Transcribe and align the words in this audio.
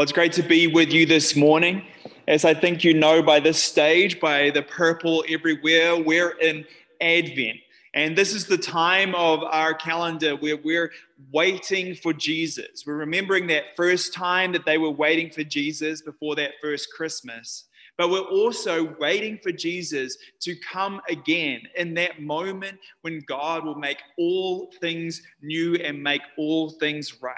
Well, 0.00 0.04
it's 0.04 0.12
great 0.12 0.32
to 0.32 0.42
be 0.42 0.66
with 0.66 0.94
you 0.94 1.04
this 1.04 1.36
morning. 1.36 1.82
As 2.26 2.46
I 2.46 2.54
think 2.54 2.84
you 2.84 2.94
know 2.94 3.22
by 3.22 3.38
this 3.38 3.62
stage, 3.62 4.18
by 4.18 4.48
the 4.48 4.62
purple 4.62 5.22
everywhere, 5.28 5.94
we're 5.94 6.38
in 6.38 6.64
Advent. 7.02 7.58
And 7.92 8.16
this 8.16 8.32
is 8.32 8.46
the 8.46 8.56
time 8.56 9.14
of 9.14 9.42
our 9.42 9.74
calendar 9.74 10.36
where 10.36 10.56
we're 10.56 10.90
waiting 11.30 11.94
for 11.94 12.14
Jesus. 12.14 12.84
We're 12.86 12.94
remembering 12.94 13.46
that 13.48 13.76
first 13.76 14.14
time 14.14 14.52
that 14.52 14.64
they 14.64 14.78
were 14.78 14.88
waiting 14.88 15.28
for 15.28 15.44
Jesus 15.44 16.00
before 16.00 16.34
that 16.36 16.52
first 16.62 16.90
Christmas. 16.94 17.64
But 17.98 18.08
we're 18.08 18.20
also 18.20 18.96
waiting 18.98 19.38
for 19.42 19.52
Jesus 19.52 20.16
to 20.40 20.56
come 20.56 21.02
again 21.10 21.60
in 21.76 21.92
that 21.92 22.22
moment 22.22 22.78
when 23.02 23.20
God 23.26 23.66
will 23.66 23.74
make 23.74 23.98
all 24.16 24.72
things 24.80 25.20
new 25.42 25.74
and 25.74 26.02
make 26.02 26.22
all 26.38 26.70
things 26.70 27.20
right. 27.20 27.36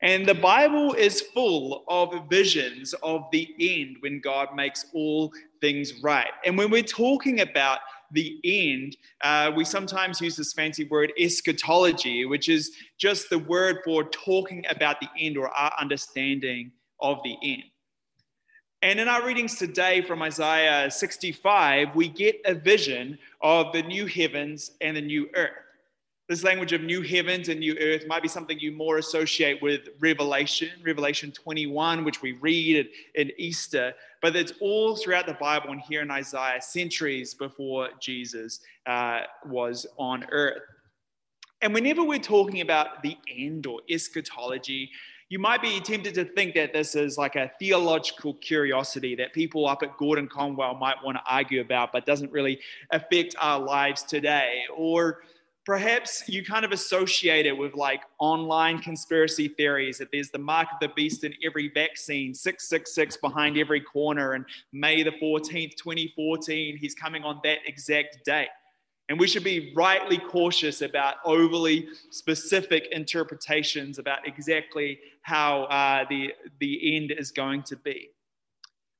And 0.00 0.26
the 0.26 0.34
Bible 0.34 0.94
is 0.94 1.20
full 1.20 1.84
of 1.88 2.28
visions 2.30 2.94
of 3.02 3.24
the 3.32 3.48
end 3.58 3.96
when 4.00 4.20
God 4.20 4.54
makes 4.54 4.86
all 4.94 5.32
things 5.60 6.02
right. 6.02 6.30
And 6.44 6.56
when 6.56 6.70
we're 6.70 6.82
talking 6.82 7.40
about 7.40 7.80
the 8.12 8.38
end, 8.44 8.96
uh, 9.22 9.50
we 9.54 9.64
sometimes 9.64 10.20
use 10.20 10.36
this 10.36 10.52
fancy 10.52 10.84
word 10.84 11.12
eschatology, 11.18 12.24
which 12.26 12.48
is 12.48 12.72
just 12.96 13.28
the 13.28 13.40
word 13.40 13.78
for 13.84 14.04
talking 14.04 14.64
about 14.70 15.00
the 15.00 15.08
end 15.18 15.36
or 15.36 15.48
our 15.48 15.72
understanding 15.80 16.70
of 17.00 17.18
the 17.24 17.36
end. 17.42 17.64
And 18.80 19.00
in 19.00 19.08
our 19.08 19.26
readings 19.26 19.56
today 19.56 20.02
from 20.02 20.22
Isaiah 20.22 20.88
65, 20.88 21.96
we 21.96 22.08
get 22.08 22.40
a 22.44 22.54
vision 22.54 23.18
of 23.40 23.72
the 23.72 23.82
new 23.82 24.06
heavens 24.06 24.70
and 24.80 24.96
the 24.96 25.00
new 25.00 25.28
earth. 25.34 25.50
This 26.28 26.44
language 26.44 26.74
of 26.74 26.82
new 26.82 27.00
heavens 27.00 27.48
and 27.48 27.58
new 27.58 27.74
earth 27.80 28.06
might 28.06 28.20
be 28.20 28.28
something 28.28 28.58
you 28.60 28.70
more 28.70 28.98
associate 28.98 29.62
with 29.62 29.88
Revelation, 29.98 30.68
Revelation 30.84 31.32
21, 31.32 32.04
which 32.04 32.20
we 32.20 32.32
read 32.32 32.86
in 33.14 33.32
Easter, 33.38 33.94
but 34.20 34.36
it's 34.36 34.52
all 34.60 34.94
throughout 34.94 35.26
the 35.26 35.32
Bible 35.32 35.70
and 35.70 35.80
here 35.80 36.02
in 36.02 36.10
Isaiah, 36.10 36.60
centuries 36.60 37.32
before 37.32 37.88
Jesus 37.98 38.60
uh, 38.84 39.20
was 39.46 39.86
on 39.96 40.26
earth. 40.30 40.60
And 41.62 41.72
whenever 41.72 42.04
we're 42.04 42.18
talking 42.18 42.60
about 42.60 43.02
the 43.02 43.16
end 43.34 43.66
or 43.66 43.80
eschatology, 43.88 44.90
you 45.30 45.38
might 45.38 45.62
be 45.62 45.80
tempted 45.80 46.12
to 46.14 46.26
think 46.26 46.54
that 46.56 46.74
this 46.74 46.94
is 46.94 47.16
like 47.16 47.36
a 47.36 47.50
theological 47.58 48.34
curiosity 48.34 49.14
that 49.14 49.32
people 49.32 49.66
up 49.66 49.82
at 49.82 49.96
Gordon 49.96 50.28
Conwell 50.28 50.74
might 50.74 51.02
want 51.02 51.16
to 51.16 51.22
argue 51.26 51.62
about, 51.62 51.90
but 51.90 52.04
doesn't 52.04 52.32
really 52.32 52.60
affect 52.90 53.34
our 53.40 53.58
lives 53.58 54.02
today. 54.02 54.64
Or 54.76 55.22
perhaps 55.68 56.26
you 56.26 56.42
kind 56.42 56.64
of 56.64 56.72
associate 56.72 57.44
it 57.44 57.54
with 57.54 57.74
like 57.74 58.00
online 58.18 58.78
conspiracy 58.78 59.48
theories 59.48 59.98
that 59.98 60.08
there's 60.10 60.30
the 60.30 60.38
mark 60.38 60.66
of 60.72 60.80
the 60.80 60.88
beast 60.96 61.24
in 61.24 61.34
every 61.44 61.70
vaccine 61.74 62.32
666 62.32 63.18
behind 63.18 63.58
every 63.58 63.82
corner 63.82 64.32
and 64.32 64.46
may 64.72 65.02
the 65.02 65.10
14th 65.10 65.76
2014 65.76 66.78
he's 66.78 66.94
coming 66.94 67.22
on 67.22 67.38
that 67.44 67.58
exact 67.66 68.24
date. 68.24 68.48
And 69.10 69.20
we 69.20 69.28
should 69.28 69.44
be 69.44 69.74
rightly 69.76 70.16
cautious 70.16 70.80
about 70.80 71.16
overly 71.26 71.88
specific 72.10 72.88
interpretations 72.90 73.98
about 73.98 74.26
exactly 74.26 74.98
how 75.20 75.64
uh, 75.64 76.06
the, 76.08 76.32
the 76.60 76.96
end 76.96 77.10
is 77.10 77.30
going 77.30 77.62
to 77.64 77.76
be. 77.76 78.08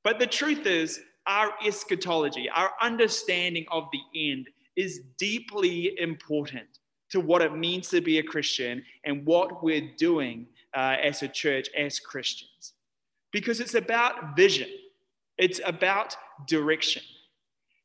But 0.05 0.19
the 0.19 0.27
truth 0.27 0.67
is 0.67 1.01
our 1.27 1.53
eschatology 1.67 2.49
our 2.51 2.73
understanding 2.83 3.65
of 3.71 3.89
the 3.93 4.31
end 4.31 4.49
is 4.79 5.01
deeply 5.19 5.99
important 5.99 6.69
to 7.11 7.19
what 7.19 7.43
it 7.43 7.55
means 7.55 7.89
to 7.89 8.01
be 8.01 8.19
a 8.19 8.23
Christian 8.23 8.85
and 9.05 9.27
what 9.27 9.63
we're 9.63 9.91
doing 9.97 10.47
uh, 10.73 10.97
as 11.03 11.23
a 11.23 11.29
church, 11.29 11.69
as 11.77 11.99
Christians. 11.99 12.75
Because 13.33 13.59
it's 13.59 13.75
about 13.75 14.37
vision, 14.37 14.69
it's 15.37 15.61
about 15.67 16.17
direction. 16.47 17.03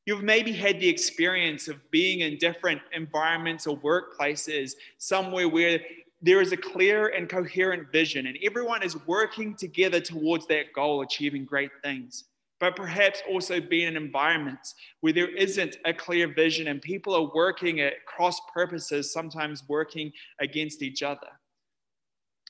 You've 0.05 0.23
maybe 0.23 0.51
had 0.51 0.79
the 0.79 0.87
experience 0.87 1.67
of 1.67 1.77
being 1.89 2.19
in 2.19 2.37
different 2.37 2.81
environments 2.91 3.65
or 3.65 3.77
workplaces, 3.77 4.73
somewhere 4.99 5.49
where 5.49 5.79
there 6.21 6.41
is 6.41 6.51
a 6.51 6.57
clear 6.57 7.07
and 7.07 7.27
coherent 7.27 7.91
vision, 7.91 8.27
and 8.27 8.37
everyone 8.43 8.83
is 8.83 8.95
working 9.07 9.55
together 9.55 9.99
towards 9.99 10.45
that 10.47 10.73
goal, 10.73 11.01
achieving 11.01 11.43
great 11.43 11.71
things 11.81 12.25
but 12.63 12.77
perhaps 12.77 13.21
also 13.29 13.59
be 13.59 13.83
in 13.83 13.97
environments 13.97 14.75
where 15.01 15.11
there 15.11 15.35
isn't 15.35 15.75
a 15.83 15.93
clear 15.93 16.33
vision 16.33 16.69
and 16.69 16.81
people 16.81 17.13
are 17.13 17.29
working 17.35 17.81
at 17.81 18.05
cross 18.05 18.39
purposes, 18.53 19.11
sometimes 19.11 19.65
working 19.67 20.13
against 20.39 20.81
each 20.81 21.03
other. 21.03 21.27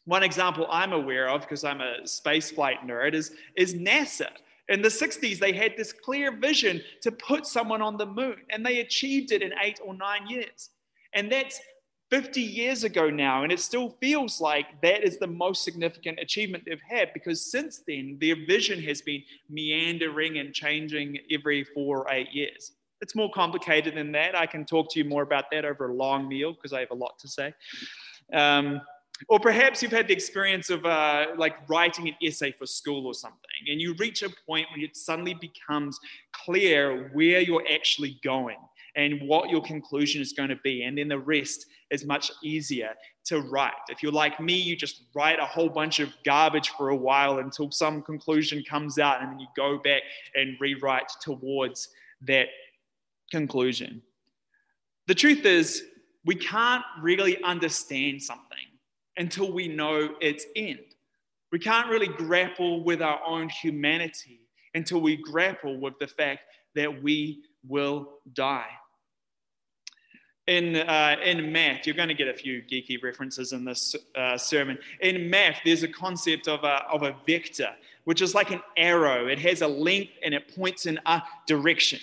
One 0.06 0.22
example 0.22 0.68
I'm 0.70 0.94
aware 0.94 1.28
of, 1.30 1.42
because 1.42 1.64
I'm 1.64 1.82
a 1.82 2.02
spaceflight 2.04 2.86
nerd, 2.86 3.16
is, 3.16 3.32
is 3.58 3.74
NASA. 3.74 4.30
In 4.70 4.84
the 4.84 4.90
60s, 4.90 5.40
they 5.40 5.52
had 5.52 5.76
this 5.76 5.92
clear 5.92 6.38
vision 6.38 6.80
to 7.02 7.12
put 7.12 7.48
someone 7.48 7.82
on 7.82 7.98
the 7.98 8.06
moon, 8.06 8.36
and 8.52 8.64
they 8.64 8.82
achieved 8.82 9.32
it 9.32 9.42
in 9.42 9.52
eight 9.64 9.80
or 9.84 9.96
nine 9.96 10.28
years. 10.28 10.70
And 11.16 11.32
that's 11.32 11.60
50 12.14 12.42
years 12.42 12.84
ago 12.84 13.10
now, 13.10 13.42
and 13.42 13.52
it 13.52 13.60
still 13.60 13.90
feels 14.00 14.40
like 14.40 14.80
that 14.84 15.04
is 15.04 15.18
the 15.18 15.26
most 15.26 15.64
significant 15.64 16.20
achievement 16.20 16.64
they've 16.64 16.80
had 16.88 17.12
because 17.12 17.44
since 17.44 17.82
then, 17.88 18.20
their 18.22 18.36
vision 18.36 18.80
has 18.84 19.02
been 19.02 19.24
meandering 19.50 20.38
and 20.38 20.54
changing 20.54 21.18
every 21.32 21.64
four 21.64 22.04
or 22.06 22.14
eight 22.14 22.32
years. 22.32 22.74
It's 23.02 23.16
more 23.16 23.32
complicated 23.32 23.96
than 23.96 24.12
that. 24.12 24.38
I 24.38 24.46
can 24.46 24.64
talk 24.64 24.92
to 24.92 25.00
you 25.00 25.06
more 25.06 25.24
about 25.24 25.46
that 25.52 25.66
over 25.66 25.90
a 25.90 25.94
long 25.96 26.28
meal 26.28 26.54
because 26.54 26.72
I 26.72 26.82
have 26.82 26.92
a 26.92 26.96
lot 26.96 27.18
to 27.18 27.28
say. 27.28 27.52
Um, 28.32 28.82
or 29.28 29.40
perhaps 29.40 29.82
you've 29.82 29.92
had 29.92 30.08
the 30.08 30.14
experience 30.14 30.70
of 30.70 30.86
uh, 30.86 31.28
like 31.36 31.68
writing 31.68 32.10
an 32.10 32.16
essay 32.22 32.52
for 32.52 32.68
school 32.68 33.08
or 33.08 33.16
something, 33.16 33.40
and 33.72 33.82
you 33.82 33.96
reach 33.96 34.22
a 34.22 34.30
point 34.46 34.68
when 34.72 34.82
it 34.82 34.96
suddenly 34.96 35.34
becomes 35.34 36.00
clear 36.32 37.10
where 37.14 37.40
you're 37.40 37.66
actually 37.74 38.20
going 38.24 38.60
and 38.96 39.22
what 39.28 39.50
your 39.50 39.62
conclusion 39.62 40.22
is 40.22 40.34
going 40.34 40.50
to 40.50 40.60
be. 40.64 40.84
And 40.84 40.98
then 40.98 41.08
the 41.08 41.18
rest 41.18 41.66
is 41.90 42.06
much 42.06 42.32
easier 42.44 42.92
to 43.26 43.42
write. 43.42 43.74
If 43.90 44.04
you're 44.04 44.12
like 44.12 44.40
me, 44.40 44.54
you 44.54 44.76
just 44.76 45.04
write 45.16 45.40
a 45.40 45.46
whole 45.46 45.70
bunch 45.70 46.00
of 46.00 46.10
garbage 46.26 46.70
for 46.70 46.90
a 46.90 46.96
while 46.96 47.40
until 47.40 47.72
some 47.72 48.02
conclusion 48.02 48.64
comes 48.70 49.00
out, 49.00 49.22
and 49.22 49.32
then 49.32 49.40
you 49.40 49.48
go 49.56 49.80
back 49.80 50.04
and 50.36 50.56
rewrite 50.60 51.10
towards 51.22 51.90
that 52.22 52.48
conclusion. 53.32 54.02
The 55.08 55.16
truth 55.16 55.46
is, 55.46 55.84
we 56.26 56.36
can't 56.36 56.84
really 57.02 57.42
understand 57.44 58.22
something 58.22 58.58
until 59.18 59.52
we 59.52 59.68
know 59.68 60.16
its 60.22 60.46
end. 60.56 60.80
We 61.52 61.60
can't 61.60 61.90
really 61.90 62.08
grapple 62.08 62.84
with 62.84 63.02
our 63.02 63.20
own 63.26 63.50
humanity 63.50 64.40
until 64.74 65.02
we 65.02 65.18
grapple 65.18 65.80
with 65.80 65.94
the 66.00 66.08
fact 66.08 66.46
that 66.76 67.04
we 67.04 67.44
will 67.68 68.20
die 68.34 68.70
in, 70.48 70.76
uh, 70.76 71.16
in 71.24 71.52
math, 71.52 71.86
you're 71.86 71.96
going 71.96 72.10
to 72.10 72.14
get 72.14 72.28
a 72.28 72.34
few 72.34 72.62
geeky 72.62 73.02
references 73.02 73.54
in 73.54 73.64
this 73.64 73.96
uh, 74.16 74.38
sermon. 74.38 74.78
In 75.02 75.30
math, 75.30 75.60
there's 75.64 75.84
a 75.84 75.88
concept 75.88 76.48
of 76.48 76.64
a, 76.64 76.84
of 76.92 77.04
a 77.04 77.16
vector, 77.26 77.70
which 78.04 78.22
is 78.22 78.36
like 78.36 78.52
an 78.52 78.62
arrow. 78.76 79.28
It 79.28 79.40
has 79.40 79.62
a 79.62 79.68
length 79.68 80.12
and 80.24 80.34
it 80.34 80.54
points 80.56 80.86
in 80.86 81.00
a 81.06 81.22
direction. 81.48 82.00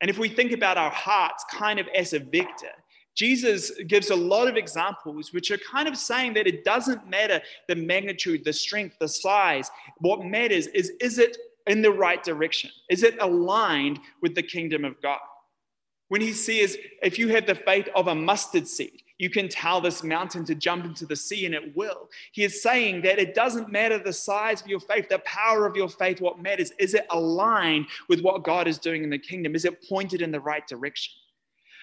And 0.00 0.10
if 0.10 0.18
we 0.18 0.28
think 0.28 0.52
about 0.52 0.76
our 0.76 0.90
hearts 0.90 1.44
kind 1.50 1.78
of 1.78 1.86
as 1.94 2.12
a 2.12 2.18
vector, 2.18 2.72
Jesus 3.14 3.70
gives 3.86 4.10
a 4.10 4.16
lot 4.16 4.46
of 4.46 4.56
examples 4.56 5.32
which 5.32 5.50
are 5.50 5.58
kind 5.58 5.88
of 5.88 5.96
saying 5.96 6.34
that 6.34 6.46
it 6.46 6.64
doesn't 6.64 7.08
matter 7.08 7.40
the 7.66 7.74
magnitude, 7.74 8.44
the 8.44 8.52
strength, 8.52 8.96
the 9.00 9.08
size. 9.08 9.70
What 9.98 10.24
matters 10.24 10.66
is 10.68 10.92
is 11.00 11.18
it 11.18 11.38
in 11.66 11.80
the 11.80 11.90
right 11.90 12.22
direction? 12.22 12.70
Is 12.90 13.02
it 13.02 13.16
aligned 13.20 14.00
with 14.20 14.34
the 14.34 14.42
kingdom 14.42 14.84
of 14.84 15.00
God? 15.00 15.18
When 16.08 16.20
he 16.20 16.32
says, 16.32 16.76
if 17.02 17.18
you 17.18 17.28
have 17.28 17.46
the 17.46 17.54
faith 17.54 17.88
of 17.94 18.08
a 18.08 18.14
mustard 18.14 18.68
seed, 18.68 19.02
you 19.18 19.30
can 19.30 19.48
tell 19.48 19.80
this 19.80 20.02
mountain 20.02 20.44
to 20.44 20.54
jump 20.54 20.84
into 20.84 21.06
the 21.06 21.16
sea 21.16 21.46
and 21.46 21.54
it 21.54 21.74
will. 21.74 22.10
He 22.32 22.44
is 22.44 22.62
saying 22.62 23.02
that 23.02 23.18
it 23.18 23.34
doesn't 23.34 23.72
matter 23.72 23.98
the 23.98 24.12
size 24.12 24.60
of 24.60 24.68
your 24.68 24.80
faith, 24.80 25.08
the 25.08 25.20
power 25.20 25.66
of 25.66 25.74
your 25.74 25.88
faith. 25.88 26.20
What 26.20 26.40
matters 26.40 26.72
is 26.78 26.94
it 26.94 27.06
aligned 27.10 27.86
with 28.08 28.20
what 28.20 28.44
God 28.44 28.68
is 28.68 28.78
doing 28.78 29.02
in 29.02 29.10
the 29.10 29.18
kingdom? 29.18 29.54
Is 29.54 29.64
it 29.64 29.88
pointed 29.88 30.20
in 30.20 30.30
the 30.30 30.40
right 30.40 30.66
direction? 30.66 31.14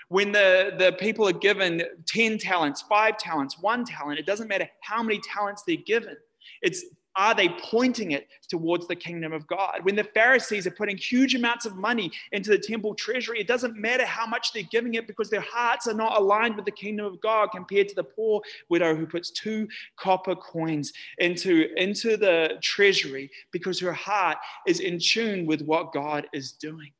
When 0.09 0.31
the, 0.31 0.75
the 0.77 0.93
people 0.93 1.27
are 1.27 1.33
given 1.33 1.81
10 2.05 2.37
talents, 2.37 2.83
five 2.83 3.17
talents, 3.17 3.57
one 3.59 3.83
talent, 3.83 4.19
it 4.19 4.27
doesn't 4.27 4.47
matter 4.47 4.69
how 4.81 5.01
many 5.01 5.19
talents 5.19 5.63
they're 5.63 5.77
given. 5.77 6.15
It's 6.61 6.85
are 7.15 7.35
they 7.35 7.49
pointing 7.49 8.11
it 8.11 8.27
towards 8.49 8.87
the 8.87 8.95
kingdom 8.95 9.33
of 9.33 9.45
God? 9.47 9.79
When 9.83 9.95
the 9.95 10.03
Pharisees 10.03 10.65
are 10.67 10.71
putting 10.71 10.97
huge 10.97 11.35
amounts 11.35 11.65
of 11.65 11.75
money 11.75 12.11
into 12.31 12.49
the 12.49 12.57
temple 12.57 12.95
treasury, 12.95 13.39
it 13.39 13.47
doesn't 13.47 13.75
matter 13.75 14.05
how 14.05 14.25
much 14.25 14.51
they're 14.51 14.63
giving 14.63 14.95
it 14.95 15.07
because 15.07 15.29
their 15.29 15.41
hearts 15.41 15.87
are 15.87 15.93
not 15.93 16.17
aligned 16.17 16.55
with 16.55 16.65
the 16.65 16.71
kingdom 16.71 17.05
of 17.05 17.21
God 17.21 17.49
compared 17.51 17.89
to 17.89 17.95
the 17.95 18.03
poor 18.03 18.41
widow 18.69 18.95
who 18.95 19.05
puts 19.05 19.31
two 19.31 19.67
copper 19.97 20.35
coins 20.35 20.91
into, 21.19 21.69
into 21.77 22.17
the 22.17 22.57
treasury 22.61 23.29
because 23.51 23.79
her 23.79 23.93
heart 23.93 24.37
is 24.65 24.79
in 24.79 24.99
tune 24.99 25.45
with 25.45 25.61
what 25.61 25.93
God 25.93 26.27
is 26.33 26.53
doing. 26.53 26.91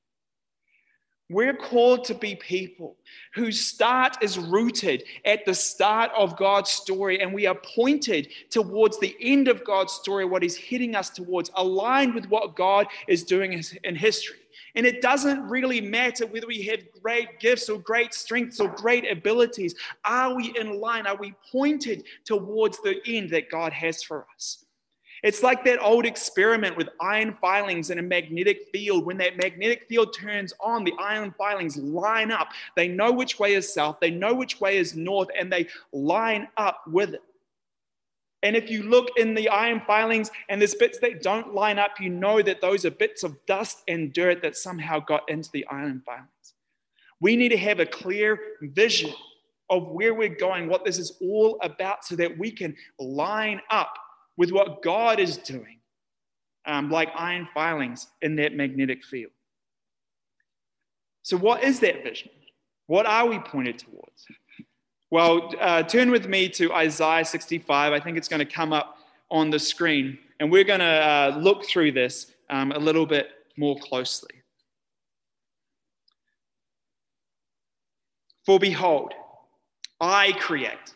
We're 1.34 1.56
called 1.56 2.06
to 2.06 2.14
be 2.14 2.36
people 2.36 2.96
whose 3.34 3.60
start 3.60 4.18
is 4.22 4.38
rooted 4.38 5.04
at 5.26 5.46
the 5.46 5.56
start 5.56 6.12
of 6.16 6.38
God's 6.38 6.70
story, 6.70 7.22
and 7.22 7.34
we 7.34 7.48
are 7.48 7.56
pointed 7.76 8.30
towards 8.52 9.00
the 9.00 9.18
end 9.20 9.48
of 9.48 9.66
God's 9.66 9.94
story, 9.94 10.26
what 10.26 10.44
He's 10.44 10.56
heading 10.56 10.96
us 10.96 11.10
towards, 11.10 11.50
aligned 11.56 12.14
with 12.14 12.28
what 12.30 12.56
God 12.56 12.88
is 13.08 13.24
doing 13.24 13.62
in 13.84 13.96
history. 13.96 14.38
And 14.76 14.86
it 14.86 15.02
doesn't 15.02 15.48
really 15.50 15.82
matter 15.82 16.26
whether 16.26 16.48
we 16.48 16.64
have 16.64 16.80
great 17.02 17.40
gifts 17.40 17.70
or 17.70 17.80
great 17.80 18.14
strengths 18.14 18.60
or 18.60 18.70
great 18.70 19.10
abilities. 19.12 19.76
Are 20.06 20.36
we 20.36 20.54
in 20.60 20.80
line? 20.80 21.06
Are 21.06 21.16
we 21.16 21.34
pointed 21.52 22.06
towards 22.26 22.80
the 22.82 23.00
end 23.06 23.30
that 23.32 23.50
God 23.50 23.74
has 23.74 24.02
for 24.04 24.26
us? 24.36 24.63
It's 25.24 25.42
like 25.42 25.64
that 25.64 25.82
old 25.82 26.06
experiment 26.06 26.76
with 26.76 26.90
iron 27.00 27.38
filings 27.40 27.90
in 27.90 27.98
a 27.98 28.02
magnetic 28.02 28.68
field. 28.74 29.06
When 29.06 29.18
that 29.20 29.38
magnetic 29.38 29.88
field 29.88 30.14
turns 30.14 30.54
on, 30.60 30.84
the 30.84 30.94
iron 31.00 31.34
filings 31.38 31.78
line 31.78 32.30
up. 32.30 32.50
They 32.76 32.90
know 32.90 33.12
which 33.12 33.40
way 33.40 33.54
is 33.54 33.74
south, 33.74 33.98
they 34.02 34.12
know 34.12 34.34
which 34.34 34.60
way 34.60 34.78
is 34.78 34.96
north, 34.96 35.30
and 35.38 35.52
they 35.52 35.68
line 35.94 36.50
up 36.58 36.82
with 36.88 37.14
it. 37.14 37.24
And 38.44 38.58
if 38.58 38.70
you 38.70 38.84
look 38.84 39.08
in 39.16 39.34
the 39.34 39.48
iron 39.48 39.82
filings 39.88 40.30
and 40.50 40.60
there's 40.60 40.76
bits 40.76 41.00
that 41.00 41.24
don't 41.24 41.56
line 41.56 41.80
up, 41.80 42.02
you 42.02 42.10
know 42.10 42.42
that 42.42 42.60
those 42.60 42.84
are 42.84 42.92
bits 42.92 43.24
of 43.24 43.38
dust 43.46 43.84
and 43.88 44.12
dirt 44.12 44.42
that 44.42 44.58
somehow 44.58 45.00
got 45.00 45.30
into 45.30 45.50
the 45.54 45.66
iron 45.68 46.02
filings. 46.06 46.28
We 47.22 47.38
need 47.38 47.50
to 47.50 47.58
have 47.58 47.80
a 47.80 47.86
clear 47.86 48.38
vision 48.62 49.14
of 49.70 49.88
where 49.88 50.14
we're 50.14 50.36
going, 50.36 50.68
what 50.68 50.84
this 50.84 51.00
is 51.00 51.14
all 51.22 51.58
about, 51.62 52.04
so 52.04 52.18
that 52.18 52.38
we 52.38 52.52
can 52.52 52.76
line 53.00 53.62
up 53.70 53.96
with 54.38 54.52
what 54.52 54.82
God 54.82 55.20
is 55.20 55.38
doing, 55.38 55.80
um, 56.66 56.90
like 56.90 57.10
iron 57.16 57.48
filings 57.54 58.08
in 58.22 58.36
that 58.38 58.56
magnetic 58.56 59.04
field. 59.04 59.32
So, 61.22 61.38
what 61.38 61.64
is 61.64 61.80
that 61.80 62.04
vision? 62.04 62.30
What 62.88 63.06
are 63.06 63.26
we 63.26 63.40
pointed 63.40 63.80
towards? 63.80 64.26
Well, 65.10 65.54
uh, 65.60 65.84
turn 65.84 66.12
with 66.12 66.28
me 66.28 66.50
to 66.50 66.74
Isaiah 66.74 67.24
65. 67.24 67.94
I 67.94 68.00
think 68.00 68.18
it's 68.18 68.28
going 68.28 68.40
to 68.40 68.52
come 68.52 68.74
up 68.74 68.98
on 69.30 69.50
the 69.50 69.60
screen, 69.60 70.18
and 70.40 70.52
we're 70.52 70.64
going 70.64 70.80
to 70.80 70.86
uh, 70.86 71.38
look 71.40 71.66
through 71.66 71.92
this 71.92 72.32
um, 72.50 72.72
a 72.72 72.80
little 72.80 73.06
bit 73.06 73.30
more 73.56 73.78
closely. 73.78 74.32
For 78.46 78.60
behold, 78.60 79.14
I 80.02 80.34
create. 80.34 80.94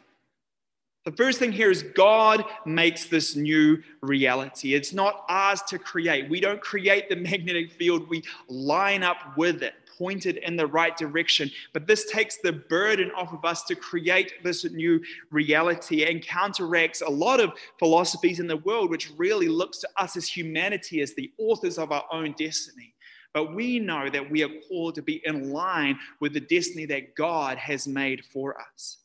The 1.07 1.15
first 1.15 1.39
thing 1.39 1.53
here 1.53 1.71
is 1.71 1.83
God 1.83 2.43
makes 2.65 3.05
this 3.05 3.37
new 3.37 3.81
reality. 4.01 4.73
It's 4.73 4.91
not 4.91 5.23
ours 5.29 5.61
to 5.69 5.79
create. 5.79 6.29
We 6.29 6.41
don't 6.41 6.59
create 6.59 7.07
the 7.07 7.15
magnetic 7.29 7.71
field, 7.71 8.09
we 8.09 8.23
line 8.49 9.03
up 9.03 9.37
with 9.37 9.63
it 9.63 9.73
pointed 9.97 10.35
in 10.35 10.57
the 10.57 10.67
right 10.67 10.97
direction. 10.97 11.49
But 11.71 11.87
this 11.87 12.11
takes 12.11 12.39
the 12.43 12.51
burden 12.51 13.09
off 13.11 13.31
of 13.31 13.45
us 13.45 13.63
to 13.63 13.75
create 13.75 14.43
this 14.43 14.65
new 14.65 15.01
reality 15.31 16.03
and 16.03 16.21
counteracts 16.21 16.99
a 16.99 17.09
lot 17.09 17.39
of 17.39 17.53
philosophies 17.79 18.41
in 18.41 18.47
the 18.47 18.57
world, 18.57 18.89
which 18.89 19.09
really 19.15 19.47
looks 19.47 19.77
to 19.77 19.87
us 19.95 20.17
as 20.17 20.27
humanity 20.27 20.99
as 20.99 21.13
the 21.13 21.31
authors 21.37 21.77
of 21.77 21.93
our 21.93 22.03
own 22.11 22.35
destiny. 22.37 22.93
But 23.33 23.55
we 23.55 23.79
know 23.79 24.09
that 24.09 24.29
we 24.29 24.43
are 24.43 24.51
called 24.67 24.95
to 24.95 25.01
be 25.01 25.21
in 25.23 25.53
line 25.53 25.97
with 26.19 26.33
the 26.33 26.41
destiny 26.41 26.85
that 26.87 27.15
God 27.15 27.57
has 27.57 27.87
made 27.87 28.25
for 28.25 28.59
us. 28.59 28.97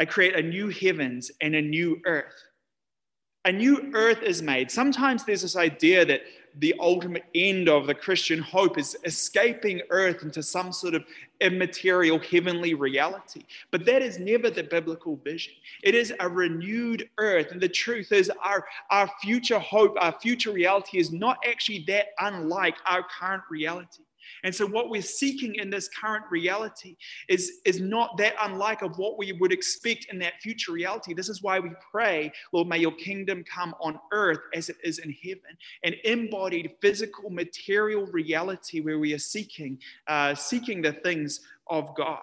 I 0.00 0.06
create 0.06 0.34
a 0.34 0.42
new 0.42 0.68
heavens 0.68 1.30
and 1.40 1.54
a 1.54 1.62
new 1.62 2.00
earth 2.04 2.42
a 3.44 3.52
new 3.52 3.90
earth 3.94 4.22
is 4.22 4.42
made. 4.42 4.70
Sometimes 4.70 5.24
there's 5.24 5.42
this 5.42 5.56
idea 5.56 6.04
that 6.04 6.22
the 6.58 6.74
ultimate 6.80 7.24
end 7.34 7.68
of 7.68 7.86
the 7.86 7.94
Christian 7.94 8.40
hope 8.40 8.76
is 8.76 8.96
escaping 9.04 9.80
earth 9.90 10.22
into 10.22 10.42
some 10.42 10.72
sort 10.72 10.94
of 10.94 11.04
immaterial 11.40 12.18
heavenly 12.18 12.74
reality. 12.74 13.44
But 13.70 13.86
that 13.86 14.02
is 14.02 14.18
never 14.18 14.50
the 14.50 14.64
biblical 14.64 15.16
vision. 15.16 15.54
It 15.82 15.94
is 15.94 16.12
a 16.20 16.28
renewed 16.28 17.08
earth. 17.18 17.52
And 17.52 17.60
the 17.60 17.68
truth 17.68 18.12
is, 18.12 18.30
our, 18.44 18.66
our 18.90 19.08
future 19.22 19.60
hope, 19.60 19.96
our 20.00 20.12
future 20.20 20.50
reality 20.50 20.98
is 20.98 21.12
not 21.12 21.38
actually 21.48 21.84
that 21.86 22.08
unlike 22.18 22.74
our 22.84 23.04
current 23.18 23.44
reality. 23.48 24.02
And 24.44 24.54
so, 24.54 24.66
what 24.66 24.90
we're 24.90 25.02
seeking 25.02 25.56
in 25.56 25.70
this 25.70 25.88
current 25.88 26.24
reality 26.30 26.96
is, 27.28 27.60
is 27.64 27.80
not 27.80 28.16
that 28.18 28.34
unlike 28.42 28.82
of 28.82 28.96
what 28.98 29.18
we 29.18 29.32
would 29.32 29.52
expect 29.52 30.06
in 30.10 30.18
that 30.20 30.40
future 30.40 30.72
reality. 30.72 31.14
This 31.14 31.28
is 31.28 31.42
why 31.42 31.58
we 31.58 31.70
pray, 31.90 32.32
Lord, 32.52 32.68
may 32.68 32.78
your 32.78 32.92
kingdom 32.92 33.44
come 33.44 33.74
on 33.80 33.98
earth 34.12 34.40
as 34.54 34.68
it 34.68 34.76
is 34.82 34.98
in 34.98 35.14
heaven, 35.22 35.56
an 35.84 35.94
embodied 36.04 36.72
physical, 36.80 37.30
material 37.30 38.06
reality 38.06 38.80
where 38.80 38.98
we 38.98 39.12
are 39.14 39.18
seeking, 39.18 39.78
uh, 40.06 40.34
seeking 40.34 40.82
the 40.82 40.92
things 40.92 41.40
of 41.68 41.94
God 41.94 42.20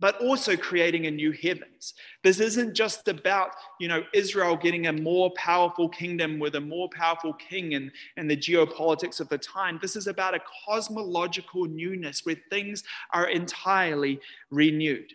but 0.00 0.20
also 0.22 0.56
creating 0.56 1.06
a 1.06 1.10
new 1.10 1.30
heavens. 1.30 1.94
This 2.24 2.40
isn't 2.40 2.74
just 2.74 3.06
about, 3.06 3.50
you 3.78 3.86
know, 3.86 4.02
Israel 4.14 4.56
getting 4.56 4.86
a 4.86 4.92
more 4.92 5.30
powerful 5.36 5.88
kingdom 5.88 6.38
with 6.38 6.54
a 6.54 6.60
more 6.60 6.88
powerful 6.88 7.34
king 7.34 7.74
and, 7.74 7.92
and 8.16 8.28
the 8.28 8.36
geopolitics 8.36 9.20
of 9.20 9.28
the 9.28 9.38
time. 9.38 9.78
This 9.80 9.96
is 9.96 10.06
about 10.06 10.34
a 10.34 10.40
cosmological 10.66 11.66
newness 11.66 12.24
where 12.24 12.40
things 12.48 12.82
are 13.12 13.28
entirely 13.28 14.18
renewed. 14.50 15.12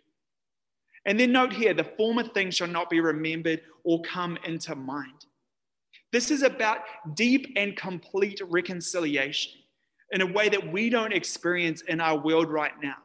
And 1.06 1.20
then 1.20 1.32
note 1.32 1.54
here, 1.54 1.74
the 1.74 1.84
former 1.84 2.24
things 2.24 2.56
shall 2.56 2.68
not 2.68 2.90
be 2.90 3.00
remembered 3.00 3.62
or 3.84 4.02
come 4.04 4.38
into 4.46 4.76
mind. 4.76 5.26
This 6.12 6.32
is 6.32 6.44
about 6.44 6.80
deep 7.16 7.54
and 7.56 7.76
complete 7.76 8.42
reconciliation 8.48 9.54
in 10.12 10.22
a 10.22 10.26
way 10.26 10.50
that 10.50 10.72
we 10.72 10.90
don't 10.90 11.14
experience 11.14 11.82
in 11.82 12.00
our 12.00 12.18
world 12.18 12.50
right 12.50 12.74
now. 12.82 12.96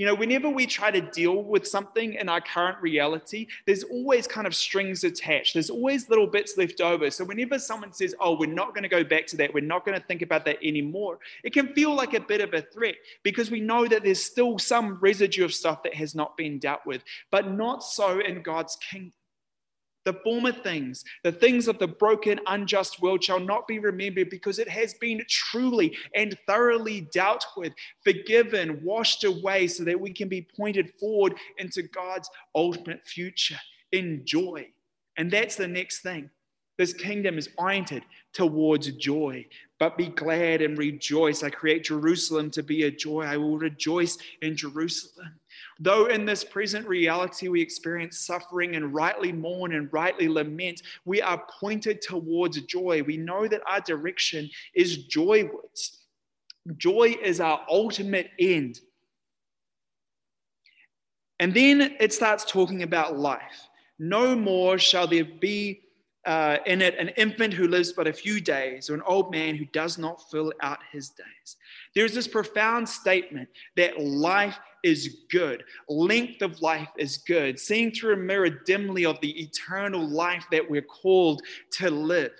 You 0.00 0.06
know, 0.06 0.14
whenever 0.14 0.48
we 0.48 0.64
try 0.64 0.90
to 0.90 1.02
deal 1.02 1.42
with 1.42 1.66
something 1.68 2.14
in 2.14 2.30
our 2.30 2.40
current 2.40 2.80
reality, 2.80 3.48
there's 3.66 3.84
always 3.84 4.26
kind 4.26 4.46
of 4.46 4.54
strings 4.54 5.04
attached. 5.04 5.52
There's 5.52 5.68
always 5.68 6.08
little 6.08 6.26
bits 6.26 6.56
left 6.56 6.80
over. 6.80 7.10
So 7.10 7.22
whenever 7.22 7.58
someone 7.58 7.92
says, 7.92 8.14
oh, 8.18 8.38
we're 8.38 8.50
not 8.50 8.72
going 8.72 8.84
to 8.84 8.88
go 8.88 9.04
back 9.04 9.26
to 9.26 9.36
that, 9.36 9.52
we're 9.52 9.62
not 9.62 9.84
going 9.84 10.00
to 10.00 10.06
think 10.06 10.22
about 10.22 10.46
that 10.46 10.56
anymore, 10.64 11.18
it 11.44 11.52
can 11.52 11.74
feel 11.74 11.94
like 11.94 12.14
a 12.14 12.20
bit 12.20 12.40
of 12.40 12.54
a 12.54 12.62
threat 12.62 12.94
because 13.22 13.50
we 13.50 13.60
know 13.60 13.86
that 13.88 14.02
there's 14.02 14.24
still 14.24 14.58
some 14.58 14.94
residue 15.02 15.44
of 15.44 15.52
stuff 15.52 15.82
that 15.82 15.92
has 15.92 16.14
not 16.14 16.34
been 16.34 16.58
dealt 16.58 16.86
with, 16.86 17.04
but 17.30 17.52
not 17.52 17.84
so 17.84 18.20
in 18.20 18.40
God's 18.40 18.76
kingdom. 18.76 19.19
The 20.04 20.14
former 20.24 20.52
things, 20.52 21.04
the 21.24 21.32
things 21.32 21.68
of 21.68 21.78
the 21.78 21.86
broken, 21.86 22.40
unjust 22.46 23.02
world 23.02 23.22
shall 23.22 23.40
not 23.40 23.68
be 23.68 23.78
remembered 23.78 24.30
because 24.30 24.58
it 24.58 24.68
has 24.68 24.94
been 24.94 25.22
truly 25.28 25.96
and 26.14 26.38
thoroughly 26.46 27.02
dealt 27.12 27.44
with, 27.56 27.72
forgiven, 28.02 28.80
washed 28.82 29.24
away, 29.24 29.66
so 29.66 29.84
that 29.84 30.00
we 30.00 30.12
can 30.12 30.28
be 30.28 30.46
pointed 30.56 30.92
forward 30.98 31.34
into 31.58 31.82
God's 31.82 32.30
ultimate 32.54 33.06
future 33.06 33.58
in 33.92 34.22
joy. 34.24 34.66
And 35.18 35.30
that's 35.30 35.56
the 35.56 35.68
next 35.68 36.00
thing. 36.00 36.30
This 36.78 36.94
kingdom 36.94 37.36
is 37.36 37.50
oriented 37.58 38.04
towards 38.32 38.90
joy. 38.92 39.44
But 39.78 39.98
be 39.98 40.06
glad 40.06 40.62
and 40.62 40.78
rejoice. 40.78 41.42
I 41.42 41.50
create 41.50 41.84
Jerusalem 41.84 42.50
to 42.52 42.62
be 42.62 42.84
a 42.84 42.90
joy. 42.90 43.24
I 43.24 43.36
will 43.36 43.58
rejoice 43.58 44.16
in 44.40 44.56
Jerusalem. 44.56 45.39
Though 45.82 46.06
in 46.06 46.26
this 46.26 46.44
present 46.44 46.86
reality 46.86 47.48
we 47.48 47.62
experience 47.62 48.20
suffering 48.20 48.76
and 48.76 48.94
rightly 48.94 49.32
mourn 49.32 49.74
and 49.74 49.90
rightly 49.90 50.28
lament, 50.28 50.82
we 51.06 51.22
are 51.22 51.42
pointed 51.58 52.02
towards 52.02 52.60
joy. 52.62 53.02
We 53.02 53.16
know 53.16 53.48
that 53.48 53.62
our 53.66 53.80
direction 53.80 54.50
is 54.74 55.04
joywards. 55.04 56.00
Joy 56.76 57.16
is 57.22 57.40
our 57.40 57.64
ultimate 57.70 58.30
end. 58.38 58.78
And 61.38 61.54
then 61.54 61.96
it 61.98 62.12
starts 62.12 62.44
talking 62.44 62.82
about 62.82 63.18
life. 63.18 63.68
No 63.98 64.36
more 64.36 64.76
shall 64.76 65.06
there 65.06 65.24
be 65.24 65.80
uh, 66.26 66.58
in 66.66 66.82
it 66.82 66.98
an 66.98 67.08
infant 67.16 67.54
who 67.54 67.66
lives 67.66 67.94
but 67.94 68.06
a 68.06 68.12
few 68.12 68.42
days, 68.42 68.90
or 68.90 68.94
an 68.94 69.02
old 69.06 69.32
man 69.32 69.54
who 69.54 69.64
does 69.72 69.96
not 69.96 70.30
fill 70.30 70.52
out 70.60 70.78
his 70.92 71.08
days. 71.08 71.56
There's 71.94 72.12
this 72.12 72.28
profound 72.28 72.86
statement 72.86 73.48
that 73.76 73.98
life 73.98 74.58
is 74.82 75.24
good, 75.30 75.64
length 75.88 76.42
of 76.42 76.60
life 76.62 76.88
is 76.96 77.18
good, 77.18 77.58
seeing 77.58 77.90
through 77.92 78.14
a 78.14 78.16
mirror 78.16 78.50
dimly 78.50 79.04
of 79.04 79.20
the 79.20 79.42
eternal 79.42 80.06
life 80.06 80.46
that 80.50 80.68
we're 80.68 80.82
called 80.82 81.42
to 81.72 81.90
live. 81.90 82.32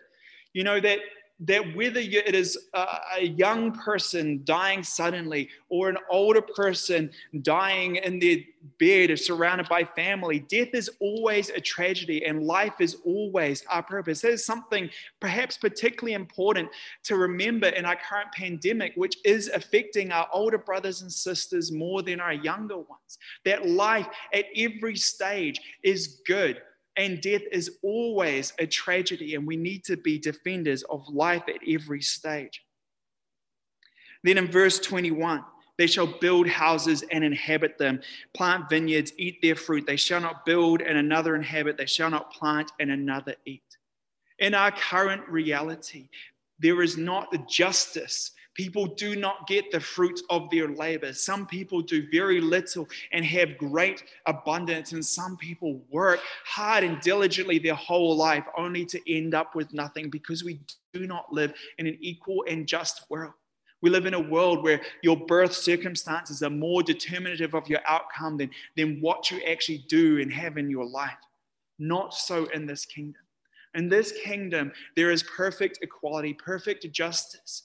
You 0.52 0.64
know, 0.64 0.80
that 0.80 0.99
that 1.40 1.75
whether 1.75 2.00
it 2.00 2.35
is 2.35 2.59
a 2.75 3.25
young 3.25 3.73
person 3.73 4.42
dying 4.44 4.82
suddenly 4.82 5.49
or 5.70 5.88
an 5.88 5.97
older 6.11 6.42
person 6.42 7.11
dying 7.40 7.97
in 7.97 8.18
their 8.18 8.37
bed 8.78 9.18
surrounded 9.18 9.66
by 9.68 9.82
family, 9.82 10.40
death 10.40 10.68
is 10.75 10.90
always 11.00 11.49
a 11.50 11.61
tragedy 11.61 12.26
and 12.26 12.42
life 12.42 12.75
is 12.80 12.99
always 13.06 13.64
our 13.70 13.82
purpose. 13.82 14.20
That 14.20 14.32
is 14.32 14.44
something 14.44 14.90
perhaps 15.18 15.56
particularly 15.56 16.12
important 16.12 16.68
to 17.04 17.16
remember 17.16 17.68
in 17.68 17.87
our 17.87 17.97
current 17.97 18.32
pandemic, 18.32 18.92
which 18.97 19.16
is 19.25 19.49
affecting 19.49 20.12
our 20.12 20.28
older 20.32 20.59
brothers 20.59 21.00
and 21.00 21.11
sisters 21.11 21.73
more 21.73 22.02
than 22.02 22.20
our 22.20 22.35
younger 22.35 22.76
ones. 22.76 23.18
That 23.47 23.66
life 23.66 24.09
at 24.35 24.44
every 24.54 24.97
stage 24.97 25.59
is 25.82 26.20
good 26.26 26.61
and 27.00 27.19
death 27.23 27.40
is 27.50 27.78
always 27.83 28.52
a 28.59 28.66
tragedy, 28.66 29.35
and 29.35 29.47
we 29.47 29.57
need 29.57 29.85
to 29.85 29.97
be 29.97 30.19
defenders 30.19 30.83
of 30.83 31.09
life 31.09 31.42
at 31.49 31.66
every 31.66 32.02
stage. 32.02 32.62
Then 34.23 34.37
in 34.37 34.50
verse 34.50 34.78
21, 34.78 35.42
They 35.78 35.87
shall 35.87 36.07
build 36.07 36.47
houses 36.47 37.02
and 37.11 37.25
inhabit 37.25 37.78
them, 37.78 38.02
plant 38.35 38.69
vineyards, 38.69 39.14
eat 39.16 39.40
their 39.40 39.57
fruit. 39.57 39.87
They 39.87 39.97
shall 39.97 40.21
not 40.21 40.45
build 40.45 40.83
and 40.83 40.99
another 40.99 41.35
inhabit. 41.35 41.78
They 41.78 41.87
shall 41.87 42.11
not 42.11 42.35
plant 42.35 42.71
and 42.78 42.90
another 42.90 43.35
eat. 43.47 43.78
In 44.38 44.52
our 44.52 44.71
current 44.71 45.26
reality, 45.26 46.11
there 46.59 46.83
is 46.83 46.99
not 46.99 47.30
the 47.30 47.42
justice 47.49 48.33
People 48.60 48.84
do 48.84 49.16
not 49.16 49.46
get 49.46 49.72
the 49.72 49.80
fruits 49.80 50.22
of 50.28 50.50
their 50.50 50.68
labor. 50.68 51.14
Some 51.14 51.46
people 51.46 51.80
do 51.80 52.06
very 52.10 52.42
little 52.42 52.86
and 53.10 53.24
have 53.24 53.56
great 53.56 54.04
abundance, 54.26 54.92
and 54.92 55.02
some 55.02 55.38
people 55.38 55.80
work 55.88 56.20
hard 56.44 56.84
and 56.84 57.00
diligently 57.00 57.58
their 57.58 57.74
whole 57.74 58.14
life 58.14 58.44
only 58.58 58.84
to 58.84 59.00
end 59.10 59.34
up 59.34 59.54
with 59.54 59.72
nothing 59.72 60.10
because 60.10 60.44
we 60.44 60.60
do 60.92 61.06
not 61.06 61.32
live 61.32 61.54
in 61.78 61.86
an 61.86 61.96
equal 62.02 62.44
and 62.50 62.68
just 62.68 63.08
world. 63.08 63.32
We 63.80 63.88
live 63.88 64.04
in 64.04 64.12
a 64.12 64.20
world 64.20 64.62
where 64.62 64.82
your 65.02 65.16
birth 65.16 65.54
circumstances 65.54 66.42
are 66.42 66.50
more 66.50 66.82
determinative 66.82 67.54
of 67.54 67.66
your 67.66 67.80
outcome 67.86 68.36
than, 68.36 68.50
than 68.76 69.00
what 69.00 69.30
you 69.30 69.40
actually 69.44 69.86
do 69.88 70.20
and 70.20 70.30
have 70.30 70.58
in 70.58 70.68
your 70.68 70.84
life. 70.84 71.16
Not 71.78 72.12
so 72.12 72.44
in 72.52 72.66
this 72.66 72.84
kingdom. 72.84 73.22
In 73.72 73.88
this 73.88 74.12
kingdom, 74.22 74.70
there 74.96 75.10
is 75.10 75.22
perfect 75.22 75.78
equality, 75.80 76.34
perfect 76.34 76.92
justice 76.92 77.62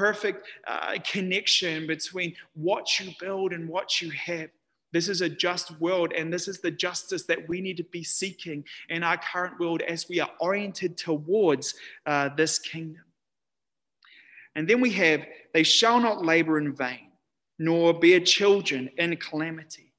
perfect 0.00 0.46
uh, 0.66 0.94
connection 1.04 1.86
between 1.86 2.34
what 2.54 2.98
you 2.98 3.12
build 3.20 3.52
and 3.52 3.68
what 3.68 4.00
you 4.00 4.08
have. 4.12 4.48
This 4.92 5.10
is 5.10 5.20
a 5.20 5.28
just 5.28 5.78
world, 5.78 6.14
and 6.16 6.32
this 6.32 6.48
is 6.48 6.60
the 6.60 6.70
justice 6.70 7.24
that 7.24 7.46
we 7.50 7.60
need 7.60 7.76
to 7.76 7.84
be 7.84 8.02
seeking 8.02 8.64
in 8.88 9.02
our 9.02 9.18
current 9.18 9.60
world 9.60 9.82
as 9.82 10.08
we 10.08 10.18
are 10.18 10.30
oriented 10.40 10.96
towards 10.96 11.74
uh, 12.06 12.30
this 12.34 12.58
kingdom. 12.58 13.04
And 14.56 14.66
then 14.66 14.80
we 14.80 14.90
have, 14.92 15.26
they 15.52 15.62
shall 15.62 16.00
not 16.00 16.24
labor 16.24 16.56
in 16.56 16.74
vain, 16.74 17.10
nor 17.58 17.92
bear 17.92 18.20
children 18.20 18.88
in 18.96 19.14
calamity. 19.18 19.92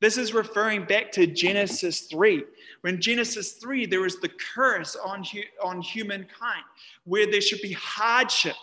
This 0.00 0.18
is 0.18 0.34
referring 0.34 0.86
back 0.86 1.12
to 1.12 1.26
Genesis 1.26 2.00
3. 2.10 2.42
When 2.80 3.00
Genesis 3.00 3.52
3, 3.52 3.86
there 3.86 4.06
is 4.06 4.18
the 4.18 4.30
curse 4.54 4.96
on, 4.96 5.24
on 5.62 5.80
humankind, 5.82 6.64
where 7.04 7.30
there 7.30 7.40
should 7.40 7.62
be 7.62 7.72
hardship 7.72 8.56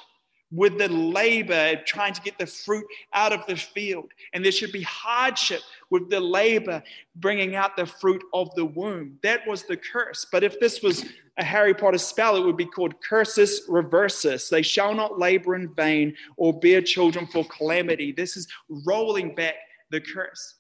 with 0.52 0.78
the 0.78 0.88
labor 0.88 1.76
trying 1.86 2.14
to 2.14 2.22
get 2.22 2.38
the 2.38 2.46
fruit 2.46 2.86
out 3.14 3.34
of 3.34 3.46
the 3.48 3.56
field. 3.56 4.10
And 4.34 4.44
there 4.44 4.52
should 4.52 4.72
be 4.72 4.84
hardship 4.84 5.62
with 5.90 6.10
the 6.10 6.20
labor 6.20 6.82
bringing 7.16 7.56
out 7.56 7.76
the 7.76 7.86
fruit 7.86 8.24
of 8.34 8.54
the 8.56 8.66
womb. 8.66 9.18
That 9.24 9.46
was 9.48 9.64
the 9.64 9.78
curse. 9.78 10.26
But 10.32 10.44
if 10.44 10.60
this 10.60 10.82
was 10.82 11.06
a 11.38 11.44
Harry 11.44 11.74
Potter 11.74 11.98
spell, 11.98 12.36
it 12.36 12.46
would 12.46 12.58
be 12.58 12.66
called 12.66 12.96
cursus 13.02 13.68
reversus. 13.68 14.50
They 14.50 14.62
shall 14.62 14.94
not 14.94 15.20
labor 15.20 15.56
in 15.56 15.74
vain 15.74 16.16
or 16.38 16.58
bear 16.60 16.82
children 16.82 17.28
for 17.28 17.46
calamity. 17.46 18.12
This 18.12 18.38
is 18.38 18.48
rolling 18.86 19.36
back 19.36 19.56
the 19.92 20.02
curse. 20.02 20.57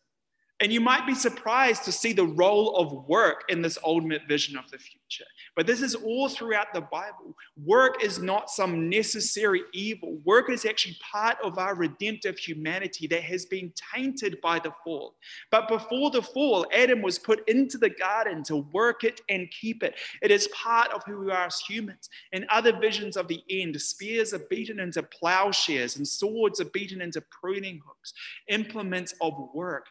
And 0.59 0.73
you 0.73 0.81
might 0.81 1.05
be 1.05 1.13
surprised 1.13 1.83
to 1.83 1.91
see 1.91 2.13
the 2.13 2.25
role 2.25 2.77
of 2.77 3.07
work 3.07 3.43
in 3.49 3.61
this 3.61 3.77
ultimate 3.85 4.23
vision 4.27 4.57
of 4.57 4.69
the 4.71 4.79
future. 4.79 5.25
But 5.55 5.67
this 5.67 5.83
is 5.83 5.93
all 5.93 6.29
throughout 6.29 6.73
the 6.73 6.81
Bible. 6.81 7.35
Work 7.63 8.03
is 8.03 8.17
not 8.17 8.49
some 8.49 8.89
necessary 8.89 9.61
evil. 9.73 10.17
Work 10.25 10.49
is 10.49 10.65
actually 10.65 10.97
part 10.99 11.37
of 11.43 11.59
our 11.59 11.75
redemptive 11.75 12.39
humanity 12.39 13.05
that 13.07 13.21
has 13.21 13.45
been 13.45 13.71
tainted 13.93 14.41
by 14.41 14.57
the 14.57 14.71
fall. 14.83 15.15
But 15.51 15.67
before 15.67 16.09
the 16.09 16.23
fall, 16.23 16.65
Adam 16.73 17.03
was 17.03 17.19
put 17.19 17.47
into 17.47 17.77
the 17.77 17.91
garden 17.91 18.41
to 18.45 18.57
work 18.71 19.03
it 19.03 19.21
and 19.29 19.51
keep 19.51 19.83
it. 19.83 19.93
It 20.23 20.31
is 20.31 20.47
part 20.47 20.91
of 20.91 21.03
who 21.05 21.19
we 21.19 21.31
are 21.31 21.45
as 21.45 21.59
humans. 21.59 22.09
In 22.31 22.47
other 22.49 22.75
visions 22.79 23.15
of 23.15 23.27
the 23.27 23.43
end, 23.47 23.79
spears 23.79 24.33
are 24.33 24.45
beaten 24.49 24.79
into 24.79 25.03
plowshares 25.03 25.97
and 25.97 26.07
swords 26.07 26.59
are 26.59 26.65
beaten 26.65 27.01
into 27.01 27.21
pruning 27.21 27.79
hooks, 27.85 28.13
implements 28.47 29.13
of 29.21 29.33
work 29.53 29.85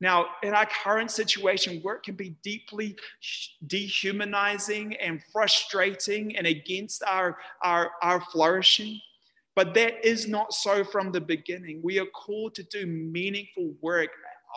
now, 0.00 0.26
in 0.42 0.54
our 0.54 0.66
current 0.82 1.10
situation, 1.10 1.82
work 1.82 2.04
can 2.04 2.14
be 2.14 2.30
deeply 2.42 2.96
dehumanizing 3.66 4.96
and 4.96 5.22
frustrating 5.30 6.36
and 6.36 6.46
against 6.46 7.02
our, 7.04 7.36
our, 7.62 7.90
our 8.02 8.22
flourishing. 8.32 8.98
But 9.54 9.74
that 9.74 10.04
is 10.06 10.26
not 10.26 10.54
so 10.54 10.84
from 10.84 11.12
the 11.12 11.20
beginning. 11.20 11.80
We 11.82 11.98
are 11.98 12.06
called 12.06 12.54
to 12.54 12.62
do 12.62 12.86
meaningful 12.86 13.74
work, 13.82 14.08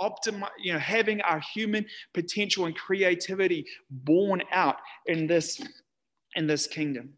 optimize, 0.01 0.49
you 0.59 0.71
know, 0.71 0.79
having 0.79 1.19
our 1.21 1.39
human 1.39 1.85
potential 2.13 2.65
and 2.65 2.75
creativity 2.75 3.65
born 3.89 4.43
out 4.51 4.77
in 5.07 5.27
this, 5.27 5.61
in 6.35 6.47
this 6.47 6.67
kingdom. 6.67 7.15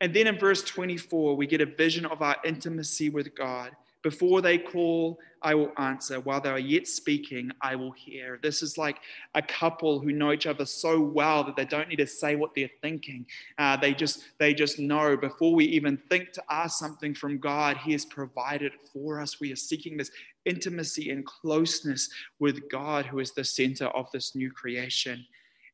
And 0.00 0.14
then 0.14 0.28
in 0.28 0.38
verse 0.38 0.62
24, 0.62 1.36
we 1.36 1.48
get 1.48 1.60
a 1.60 1.66
vision 1.66 2.06
of 2.06 2.22
our 2.22 2.36
intimacy 2.44 3.10
with 3.10 3.34
God. 3.34 3.72
Before 4.02 4.40
they 4.40 4.56
call, 4.56 5.18
I 5.42 5.54
will 5.54 5.72
answer. 5.76 6.20
While 6.20 6.40
they 6.40 6.50
are 6.50 6.58
yet 6.58 6.86
speaking, 6.86 7.50
I 7.60 7.76
will 7.76 7.92
hear. 7.92 8.38
This 8.42 8.62
is 8.62 8.78
like 8.78 8.98
a 9.34 9.42
couple 9.42 10.00
who 10.00 10.12
know 10.12 10.32
each 10.32 10.46
other 10.46 10.64
so 10.64 11.00
well 11.00 11.44
that 11.44 11.56
they 11.56 11.64
don't 11.64 11.88
need 11.88 11.96
to 11.96 12.06
say 12.06 12.36
what 12.36 12.54
they're 12.54 12.70
thinking. 12.80 13.26
Uh, 13.58 13.76
they 13.76 13.92
just 13.92 14.24
they 14.38 14.54
just 14.54 14.78
know 14.78 15.16
before 15.16 15.54
we 15.54 15.64
even 15.66 15.98
think 16.08 16.32
to 16.32 16.42
ask 16.50 16.78
something 16.78 17.14
from 17.14 17.38
God, 17.38 17.76
He 17.78 17.92
has 17.92 18.04
provided 18.04 18.72
for 18.92 19.20
us. 19.20 19.40
We 19.40 19.52
are 19.52 19.56
seeking 19.56 19.96
this 19.96 20.10
intimacy 20.46 21.10
and 21.10 21.24
closeness 21.24 22.08
with 22.38 22.70
God, 22.70 23.06
who 23.06 23.18
is 23.18 23.32
the 23.32 23.44
center 23.44 23.86
of 23.88 24.10
this 24.12 24.34
new 24.34 24.50
creation. 24.50 25.24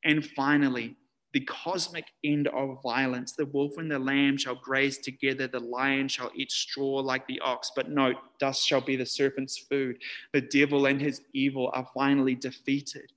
And 0.05 0.25
finally, 0.25 0.97
the 1.37 1.41
cosmic 1.41 2.07
end 2.25 2.49
of 2.49 2.83
violence. 2.83 3.33
The 3.33 3.45
wolf 3.45 3.77
and 3.77 3.91
the 3.91 3.99
lamb 3.99 4.39
shall 4.39 4.55
graze 4.55 4.97
together, 4.97 5.47
the 5.47 5.61
lion 5.61 6.09
shall 6.09 6.31
eat 6.35 6.51
straw 6.51 7.01
like 7.01 7.27
the 7.27 7.39
ox. 7.41 7.73
But 7.77 7.91
note, 7.91 8.17
dust 8.41 8.67
shall 8.67 8.81
be 8.81 8.97
the 8.97 9.05
serpent's 9.05 9.59
food. 9.59 9.99
The 10.33 10.41
devil 10.41 10.87
and 10.87 10.99
his 10.99 11.21
evil 11.35 11.71
are 11.75 11.87
finally 11.93 12.37
defeated. 12.37 13.13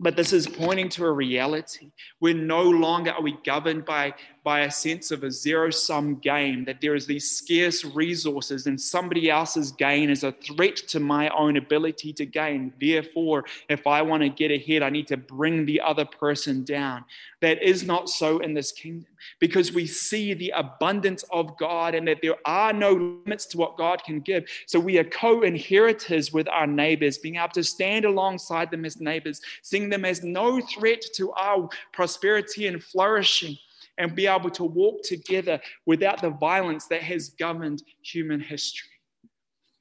But 0.00 0.16
this 0.16 0.32
is 0.32 0.48
pointing 0.48 0.88
to 0.88 1.04
a 1.04 1.12
reality 1.12 1.92
We're 2.20 2.34
no 2.34 2.64
longer 2.64 3.12
are 3.12 3.22
we 3.22 3.38
governed 3.44 3.84
by, 3.84 4.14
by 4.44 4.60
a 4.60 4.70
sense 4.70 5.10
of 5.10 5.22
a 5.22 5.30
zero 5.30 5.70
sum 5.70 6.16
game, 6.16 6.64
that 6.64 6.80
there 6.80 6.94
is 6.94 7.06
these 7.06 7.30
scarce 7.30 7.84
resources 7.84 8.66
and 8.66 8.80
somebody 8.80 9.30
else's 9.30 9.70
gain 9.70 10.10
is 10.10 10.24
a 10.24 10.32
threat 10.32 10.76
to 10.76 10.98
my 10.98 11.28
own 11.30 11.56
ability 11.56 12.12
to 12.14 12.26
gain. 12.26 12.72
Therefore, 12.80 13.44
if 13.68 13.86
I 13.86 14.02
want 14.02 14.22
to 14.22 14.28
get 14.28 14.50
ahead, 14.50 14.82
I 14.82 14.90
need 14.90 15.06
to 15.08 15.16
bring 15.16 15.64
the 15.64 15.80
other 15.80 16.04
person 16.04 16.64
down. 16.64 17.04
That 17.40 17.62
is 17.62 17.84
not 17.84 18.08
so 18.08 18.38
in 18.40 18.54
this 18.54 18.72
kingdom 18.72 19.06
because 19.38 19.72
we 19.72 19.86
see 19.86 20.34
the 20.34 20.52
abundance 20.56 21.24
of 21.30 21.56
God 21.56 21.94
and 21.94 22.06
that 22.08 22.18
there 22.22 22.36
are 22.44 22.72
no 22.72 22.92
limits 23.24 23.46
to 23.46 23.58
what 23.58 23.76
God 23.76 24.02
can 24.04 24.20
give. 24.20 24.44
So 24.66 24.80
we 24.80 24.98
are 24.98 25.04
co 25.04 25.42
inheritors 25.42 26.32
with 26.32 26.48
our 26.48 26.66
neighbors, 26.66 27.18
being 27.18 27.36
able 27.36 27.48
to 27.50 27.64
stand 27.64 28.04
alongside 28.04 28.70
them 28.70 28.84
as 28.84 29.00
neighbors, 29.00 29.40
seeing 29.62 29.88
them 29.88 30.04
as 30.04 30.22
no 30.22 30.60
threat 30.60 31.02
to 31.14 31.32
our 31.32 31.68
prosperity 31.92 32.66
and 32.66 32.82
flourishing, 32.82 33.56
and 33.98 34.14
be 34.14 34.26
able 34.26 34.50
to 34.50 34.64
walk 34.64 35.02
together 35.02 35.60
without 35.86 36.20
the 36.20 36.30
violence 36.30 36.86
that 36.86 37.02
has 37.02 37.30
governed 37.30 37.82
human 38.02 38.40
history. 38.40 38.88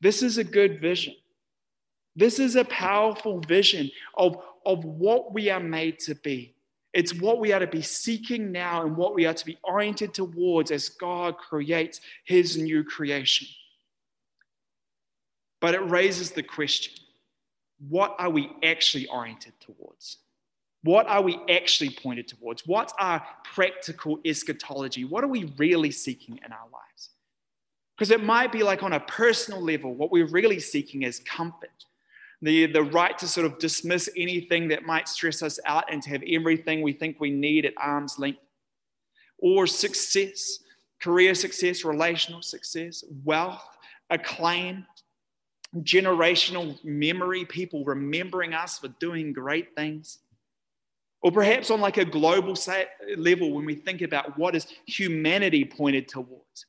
This 0.02 0.22
is 0.22 0.38
a 0.38 0.44
good 0.44 0.82
vision. 0.82 1.16
This 2.16 2.40
is 2.40 2.56
a 2.56 2.66
powerful 2.66 3.40
vision 3.40 3.90
of, 4.16 4.38
of 4.66 4.84
what 4.84 5.34
we 5.34 5.50
are 5.50 5.62
made 5.62 6.00
to 6.00 6.16
be. 6.16 6.56
It's 6.94 7.14
what 7.14 7.40
we 7.40 7.54
are 7.54 7.60
to 7.60 7.68
be 7.68 7.82
seeking 7.82 8.52
now 8.52 8.86
and 8.86 8.98
what 8.98 9.16
we 9.16 9.26
are 9.26 9.34
to 9.34 9.46
be 9.46 9.58
oriented 9.64 10.14
towards 10.14 10.72
as 10.72 10.90
God 10.90 11.38
creates 11.38 12.02
his 12.26 12.58
new 12.58 12.84
creation. 12.84 13.48
But 15.62 15.76
it 15.76 15.90
raises 15.90 16.32
the 16.32 16.44
question 16.44 16.94
what 17.90 18.16
are 18.20 18.30
we 18.30 18.52
actually 18.64 19.08
oriented 19.08 19.54
towards? 19.60 20.18
What 20.84 21.08
are 21.08 21.22
we 21.22 21.40
actually 21.50 21.92
pointed 21.92 22.28
towards? 22.28 22.66
What's 22.66 22.94
our 23.00 23.24
practical 23.44 24.20
eschatology? 24.26 25.06
What 25.06 25.24
are 25.24 25.28
we 25.28 25.54
really 25.58 25.92
seeking 25.92 26.40
in 26.44 26.52
our 26.52 26.68
lives? 26.72 27.10
Because 27.96 28.10
it 28.10 28.24
might 28.24 28.52
be 28.52 28.64
like 28.64 28.82
on 28.82 28.94
a 28.94 29.00
personal 29.00 29.62
level, 29.62 29.94
what 29.94 30.12
we're 30.12 30.26
really 30.28 30.60
seeking 30.60 31.04
is 31.04 31.20
comfort 31.20 31.86
the, 32.42 32.66
the 32.66 32.84
right 32.84 33.18
to 33.20 33.28
sort 33.28 33.46
of 33.46 33.60
dismiss 33.60 34.10
anything 34.18 34.68
that 34.70 34.84
might 34.84 35.08
stress 35.08 35.44
us 35.44 35.60
out 35.66 35.92
and 35.92 36.02
to 36.02 36.10
have 36.10 36.24
everything 36.28 36.82
we 36.82 36.94
think 36.94 37.20
we 37.20 37.30
need 37.30 37.66
at 37.66 37.74
arm's 37.78 38.18
length. 38.18 38.40
Or 39.38 39.68
success, 39.68 40.60
career 41.00 41.36
success, 41.36 41.84
relational 41.84 42.42
success, 42.42 43.04
wealth, 43.24 43.64
acclaim, 44.10 44.86
generational 45.80 46.84
memory, 46.84 47.46
people 47.46 47.86
remembering 47.86 48.54
us 48.54 48.80
for 48.80 48.88
doing 49.00 49.34
great 49.34 49.76
things. 49.76 50.20
Or 51.22 51.32
perhaps 51.32 51.70
on 51.70 51.82
like 51.82 51.98
a 51.98 52.06
global 52.06 52.56
level, 53.16 53.52
when 53.52 53.66
we 53.66 53.76
think 53.76 54.02
about 54.02 54.38
what 54.38 54.56
is 54.56 54.68
humanity 54.86 55.64
pointed 55.64 56.08
towards 56.08 56.66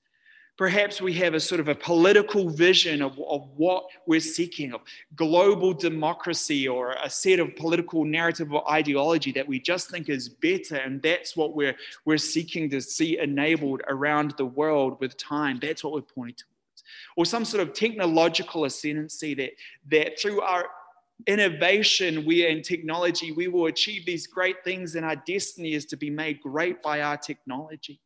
Perhaps 0.59 1.00
we 1.00 1.14
have 1.14 1.32
a 1.32 1.40
sort 1.40 1.61
of 1.61 1.68
a 1.68 1.75
political 1.75 2.50
vision 2.50 3.00
of, 3.00 3.18
of 3.26 3.49
what 3.56 3.87
we're 4.06 4.21
seeking, 4.21 4.75
of 4.75 4.82
global 5.16 5.73
democracy 5.73 6.68
or 6.68 6.94
a 7.02 7.09
set 7.09 7.40
of 7.40 7.56
political 7.56 8.04
narrative 8.04 8.52
or 8.52 8.71
ideology 8.71 9.32
that 9.32 9.49
we 9.49 9.59
just 9.59 9.90
think 9.90 10.11
is 10.11 10.28
better. 10.28 10.76
And 10.76 11.00
that's 11.00 11.37
what 11.37 11.56
we're, 11.56 11.75
we're 12.04 12.18
seeking 12.18 12.68
to 12.71 12.82
see 12.82 13.18
enabled 13.18 13.80
around 13.88 14.35
the 14.37 14.44
world 14.44 15.00
with 15.00 15.16
time. 15.16 15.59
That's 15.61 15.82
what 15.82 15.94
we're 15.94 16.02
pointing 16.02 16.37
towards. 16.37 16.85
or 17.16 17.25
some 17.25 17.47
sort 17.47 17.66
of 17.66 17.73
technological 17.73 18.66
ascendancy 18.66 19.32
that, 19.35 19.52
that 19.90 20.21
through 20.21 20.42
our 20.42 20.66
innovation 21.26 22.25
we 22.25 22.47
and 22.47 22.64
technology 22.64 23.33
we 23.33 23.49
will 23.49 23.67
achieve 23.67 24.05
these 24.07 24.26
great 24.26 24.64
things 24.64 24.95
and 24.95 25.05
our 25.05 25.17
destiny 25.17 25.75
is 25.75 25.87
to 25.87 25.97
be 25.97 26.11
made 26.11 26.41
great 26.41 26.83
by 26.83 27.00
our 27.02 27.17
technology. 27.17 28.00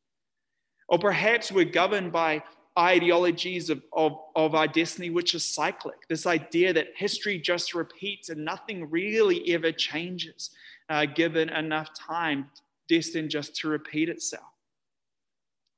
Or 0.89 0.99
perhaps 0.99 1.51
we're 1.51 1.65
governed 1.65 2.13
by 2.13 2.43
ideologies 2.79 3.71
of, 3.71 3.83
of, 3.93 4.19
of 4.35 4.55
our 4.55 4.69
destiny 4.69 5.11
which 5.11 5.35
is 5.35 5.45
cyclic. 5.45 6.07
This 6.09 6.27
idea 6.27 6.73
that 6.75 6.89
history 6.95 7.39
just 7.39 7.75
repeats 7.75 8.29
and 8.29 8.45
nothing 8.45 8.91
really 8.91 9.53
ever 9.55 9.73
changes 9.73 10.51
uh, 10.89 11.07
given 11.07 11.49
enough 11.49 11.89
time 11.99 12.51
destined 12.89 13.31
just 13.31 13.57
to 13.57 13.69
repeat 13.69 14.09
itself. 14.09 14.45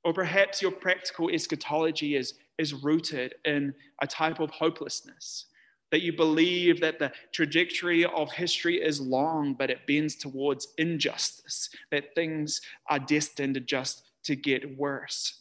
Or 0.04 0.12
perhaps 0.12 0.60
your 0.60 0.70
practical 0.70 1.30
eschatology 1.30 2.16
is, 2.16 2.34
is 2.58 2.74
rooted 2.74 3.34
in 3.44 3.74
a 4.02 4.06
type 4.06 4.40
of 4.40 4.50
hopelessness 4.50 5.46
that 5.90 6.02
you 6.02 6.12
believe 6.12 6.80
that 6.80 6.98
the 6.98 7.12
trajectory 7.32 8.04
of 8.04 8.30
history 8.32 8.76
is 8.76 9.00
long, 9.00 9.54
but 9.54 9.70
it 9.70 9.86
bends 9.86 10.14
towards 10.14 10.68
injustice, 10.76 11.70
that 11.90 12.14
things 12.14 12.60
are 12.88 12.98
destined 12.98 13.60
just 13.66 14.02
to 14.24 14.36
get 14.36 14.76
worse, 14.76 15.40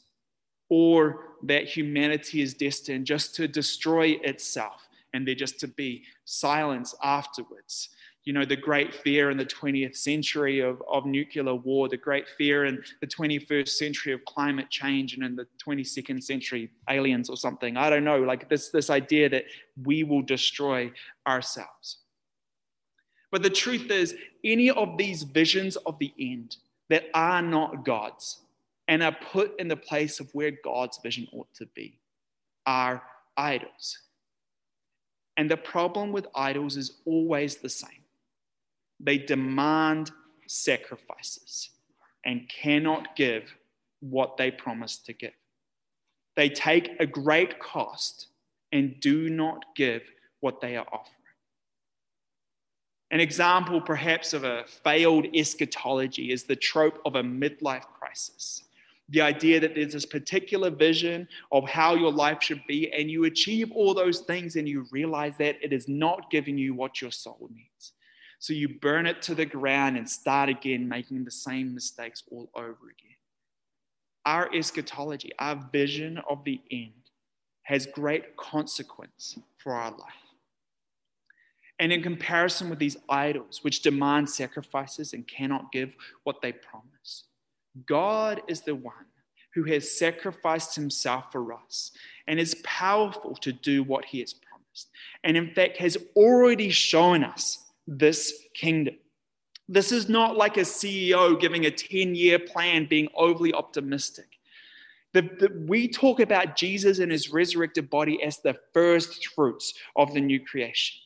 or 0.70 1.36
that 1.44 1.66
humanity 1.66 2.42
is 2.42 2.54
destined 2.54 3.06
just 3.06 3.36
to 3.36 3.48
destroy 3.48 4.18
itself 4.24 4.88
and 5.13 5.27
there 5.27 5.36
just 5.36 5.60
to 5.60 5.68
be 5.68 6.04
silence 6.25 6.94
afterwards 7.04 7.89
you 8.27 8.34
know, 8.34 8.43
the 8.43 8.57
great 8.57 8.93
fear 8.93 9.31
in 9.31 9.38
the 9.38 9.46
20th 9.46 9.96
century 9.96 10.60
of, 10.60 10.84
of 10.91 11.05
nuclear 11.05 11.55
war, 11.55 11.88
the 11.88 11.96
great 11.96 12.27
fear 12.38 12.65
in 12.65 12.84
the 13.00 13.07
21st 13.07 13.69
century 13.69 14.12
of 14.12 14.19
climate 14.25 14.69
change, 14.69 15.13
and 15.13 15.24
in 15.24 15.34
the 15.34 15.48
22nd 15.65 16.22
century, 16.22 16.69
aliens 16.89 17.29
or 17.29 17.38
something. 17.38 17.77
I 17.77 17.89
don't 17.89 18.03
know, 18.03 18.19
like 18.19 18.50
this, 18.50 18.67
this 18.67 18.89
idea 18.89 19.29
that 19.29 19.46
we 19.81 20.03
will 20.03 20.22
destroy 20.22 20.91
ourselves. 21.25 22.00
But 23.31 23.43
the 23.43 23.50
truth 23.50 23.89
is, 23.91 24.13
any 24.43 24.72
of 24.72 24.98
these 24.98 25.24
visions 25.24 25.77
of 25.77 25.98
the 25.98 26.13
end 26.19 26.57
that 26.89 27.05
are 27.13 27.41
not 27.41 27.86
God's 27.86 28.41
and 28.89 29.03
are 29.03 29.15
put 29.31 29.57
in 29.57 29.69
the 29.69 29.77
place 29.77 30.19
of 30.19 30.29
where 30.34 30.51
God's 30.65 31.00
vision 31.01 31.29
ought 31.31 31.53
to 31.53 31.65
be 31.67 31.98
are 32.65 33.01
idols. 33.38 34.00
And 35.38 35.50
the 35.50 35.55
problem 35.55 36.12
with 36.12 36.27
idols 36.36 36.75
is 36.75 36.98
always 37.05 37.55
the 37.55 37.69
same 37.69 38.03
they 39.00 39.18
demand 39.18 40.12
sacrifices 40.48 41.70
and 42.25 42.50
cannot 42.50 43.16
give 43.16 43.56
what 44.00 44.38
they 44.38 44.51
promise 44.51 44.98
to 44.98 45.13
give. 45.13 45.34
They 46.36 46.50
take 46.50 46.92
a 47.00 47.06
great 47.06 47.60
cost 47.60 48.27
and 48.72 49.00
do 49.00 49.30
not 49.30 49.63
give 49.75 50.04
what 50.39 50.62
they 50.62 50.75
are 50.75 50.86
offering. 50.92 51.13
An 53.10 53.20
example, 53.22 53.80
perhaps, 53.80 54.34
of 54.34 54.44
a 54.44 54.66
failed 54.68 55.27
eschatology 55.34 56.32
is 56.32 56.44
the 56.44 56.56
trope 56.56 57.00
of 57.06 57.16
a 57.16 57.24
midlife 57.24 57.86
crisis. 58.00 58.66
The 59.10 59.22
idea 59.22 59.62
that 59.62 59.75
there's 59.75 59.94
this 59.94 60.06
particular 60.06 60.70
vision 60.70 61.30
of 61.54 61.63
how 61.70 61.96
your 61.96 62.12
life 62.12 62.44
should 62.44 62.62
be, 62.68 62.92
and 62.92 63.10
you 63.10 63.24
achieve 63.24 63.72
all 63.72 63.94
those 63.94 64.20
things, 64.20 64.58
and 64.58 64.68
you 64.68 64.86
realize 64.92 65.34
that 65.39 65.56
it 65.62 65.72
is 65.72 65.88
not 65.88 66.30
giving 66.30 66.58
you 66.58 66.74
what 66.74 67.01
your 67.01 67.12
soul 67.12 67.50
needs. 67.54 67.94
So 68.39 68.53
you 68.53 68.70
burn 68.70 69.08
it 69.08 69.22
to 69.24 69.36
the 69.36 69.46
ground 69.46 69.98
and 69.98 70.10
start 70.10 70.50
again, 70.50 70.88
making 70.88 71.25
the 71.25 71.32
same 71.32 71.74
mistakes 71.74 72.24
all 72.32 72.50
over 72.56 72.67
again. 72.67 73.15
Our 74.25 74.53
eschatology, 74.53 75.32
our 75.39 75.56
vision 75.72 76.20
of 76.29 76.44
the 76.44 76.62
end, 76.72 76.91
has 77.63 77.86
great 77.86 78.38
consequence 78.38 79.38
for 79.58 79.74
our 79.74 79.91
life. 79.91 80.27
And 81.79 81.91
in 81.91 82.01
comparison 82.01 82.70
with 82.70 82.79
these 82.79 82.98
idols, 83.10 83.63
which 83.63 83.82
demand 83.82 84.29
sacrifices 84.29 85.13
and 85.13 85.27
cannot 85.27 85.72
give 85.72 85.96
what 86.24 86.41
they 86.41 86.51
promise, 86.51 87.25
God 87.86 88.41
is 88.48 88.62
the 88.62 88.75
one 88.75 88.94
who 89.53 89.63
has 89.65 89.98
sacrificed 89.98 90.75
himself 90.75 91.32
for 91.32 91.53
us 91.53 91.91
and 92.27 92.39
is 92.39 92.56
powerful 92.63 93.35
to 93.35 93.51
do 93.51 93.83
what 93.83 94.05
he 94.05 94.20
has 94.20 94.33
promised. 94.33 94.90
And 95.24 95.38
in 95.38 95.53
fact, 95.53 95.77
has 95.77 95.98
already 96.16 96.70
shown 96.70 97.24
us 97.24 97.67
this 97.88 98.34
kingdom. 98.54 98.96
This 99.70 99.92
is 99.92 100.08
not 100.08 100.38
like 100.38 100.58
a 100.58 100.62
CEO 100.62 101.40
giving 101.40 101.66
a 101.66 101.72
10 101.72 102.16
year 102.16 102.40
plan, 102.40 102.86
being 102.86 103.08
overly 103.16 103.54
optimistic. 103.54 104.28
The, 105.14 105.22
the, 105.22 105.66
we 105.68 105.88
talk 105.88 106.20
about 106.20 106.56
Jesus 106.56 107.00
and 107.00 107.12
his 107.12 107.32
resurrected 107.32 107.90
body 107.90 108.22
as 108.22 108.40
the 108.40 108.56
first 108.74 109.28
fruits 109.30 109.74
of 109.96 110.14
the 110.14 110.22
new 110.22 110.40
creation, 110.40 111.00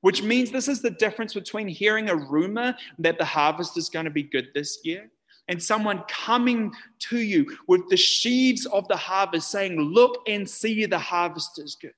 which 0.00 0.22
means 0.22 0.50
this 0.50 0.68
is 0.68 0.80
the 0.80 0.90
difference 0.90 1.34
between 1.34 1.68
hearing 1.68 2.08
a 2.08 2.16
rumor 2.16 2.76
that 2.98 3.18
the 3.18 3.24
harvest 3.24 3.76
is 3.76 3.88
going 3.88 4.04
to 4.04 4.10
be 4.10 4.22
good 4.22 4.48
this 4.54 4.78
year 4.84 5.10
and 5.48 5.62
someone 5.62 6.02
coming 6.08 6.72
to 6.98 7.18
you 7.18 7.56
with 7.66 7.88
the 7.88 7.96
sheaves 7.96 8.66
of 8.66 8.86
the 8.88 8.96
harvest 8.96 9.50
saying, 9.50 9.80
Look 9.80 10.22
and 10.28 10.48
see 10.48 10.86
the 10.86 10.98
harvest 10.98 11.58
is 11.58 11.76
good. 11.80 11.94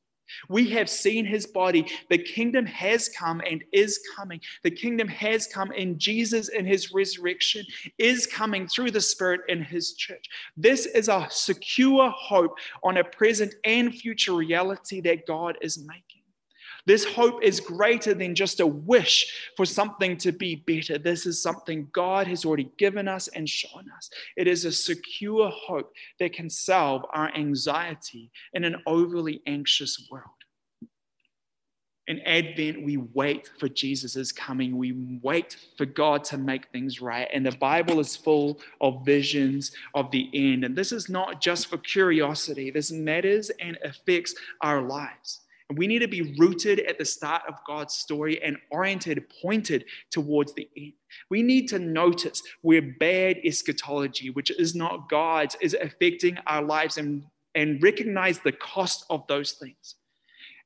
We 0.49 0.71
have 0.71 0.89
seen 0.89 1.25
his 1.25 1.47
body. 1.47 1.87
The 2.09 2.19
kingdom 2.19 2.67
has 2.67 3.09
come 3.09 3.41
and 3.49 3.65
is 3.73 4.01
coming. 4.17 4.41
The 4.63 4.71
kingdom 4.71 5.09
has 5.09 5.47
come, 5.47 5.71
and 5.77 5.99
Jesus 5.99 6.49
in 6.49 6.67
his 6.67 6.93
resurrection 6.93 7.65
is 7.99 8.27
coming 8.27 8.67
through 8.67 8.91
the 8.91 9.01
Spirit 9.01 9.43
in 9.49 9.63
his 9.63 9.95
church. 9.95 10.27
This 10.57 10.87
is 10.87 11.09
a 11.09 11.27
secure 11.31 12.11
hope 12.11 12.57
on 12.83 12.97
a 12.97 13.05
present 13.05 13.55
and 13.65 13.95
future 13.95 14.35
reality 14.35 15.01
that 15.03 15.27
God 15.27 15.57
is 15.61 15.79
making. 15.79 16.10
This 16.87 17.05
hope 17.05 17.43
is 17.43 17.61
greater 17.61 18.15
than 18.15 18.35
just 18.35 18.61
a 18.61 18.67
wish 18.67 19.51
for 19.57 19.65
something 19.65 20.17
to 20.19 20.33
be 20.33 20.57
better. 20.57 20.99
This 20.99 21.27
is 21.27 21.43
something 21.43 21.89
God 21.93 22.27
has 22.27 22.45
already 22.45 22.71
given 22.79 23.09
us 23.09 23.29
and 23.29 23.49
shown 23.49 23.87
us. 23.97 24.11
It 24.37 24.47
is 24.47 24.65
a 24.65 24.73
secure 24.73 25.51
hope 25.51 25.93
that 26.19 26.33
can 26.33 26.51
solve 26.51 27.05
our 27.13 27.35
anxiety 27.35 28.31
in 28.55 28.65
an 28.65 28.77
overly 28.87 29.43
anxious 29.47 30.09
world. 30.11 30.27
In 32.11 32.19
Advent, 32.23 32.83
we 32.83 32.97
wait 32.97 33.49
for 33.61 33.69
Jesus' 33.69 34.33
coming. 34.33 34.77
We 34.77 35.19
wait 35.23 35.57
for 35.77 35.87
God 35.87 36.25
to 36.25 36.39
make 36.39 36.67
things 36.73 37.01
right. 37.01 37.29
And 37.33 37.47
the 37.47 37.53
Bible 37.53 38.01
is 38.01 38.17
full 38.17 38.59
of 38.81 39.05
visions 39.07 39.71
of 39.95 40.11
the 40.11 40.29
end. 40.35 40.65
And 40.65 40.75
this 40.75 40.91
is 40.91 41.09
not 41.09 41.41
just 41.41 41.69
for 41.69 41.79
curiosity, 41.79 42.73
this 42.73 42.91
matters 42.91 43.51
and 43.61 43.79
affects 43.85 44.35
our 44.61 44.83
lives. 44.83 45.43
And 45.71 45.79
we 45.79 45.87
need 45.87 46.01
to 46.01 46.09
be 46.09 46.35
rooted 46.37 46.81
at 46.81 46.99
the 46.99 47.05
start 47.05 47.43
of 47.49 47.55
God's 47.65 47.95
story 47.95 48.43
and 48.43 48.57
oriented, 48.73 49.25
pointed 49.41 49.85
towards 50.11 50.53
the 50.53 50.69
end. 50.77 50.95
We 51.31 51.45
need 51.45 51.69
to 51.69 51.79
notice 51.79 52.43
where 52.63 52.83
bad 52.83 53.39
eschatology, 53.45 54.31
which 54.31 54.51
is 54.51 54.75
not 54.75 55.09
God's, 55.09 55.57
is 55.61 55.77
affecting 55.81 56.37
our 56.49 56.61
lives 56.61 56.99
and, 56.99 57.23
and 57.55 57.81
recognize 57.81 58.41
the 58.41 58.51
cost 58.51 59.05
of 59.11 59.25
those 59.29 59.53
things. 59.53 59.95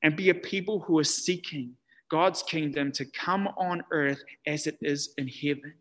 And 0.03 0.17
be 0.17 0.31
a 0.31 0.35
people 0.35 0.81
who 0.81 0.99
are 0.99 1.05
seeking 1.05 1.77
God's 2.09 2.43
kingdom 2.43 2.91
to 2.93 3.05
come 3.05 3.47
on 3.59 3.85
earth 3.91 4.25
as 4.47 4.67
it 4.67 4.79
is 4.81 5.13
in 5.19 5.29
heaven 5.29 5.75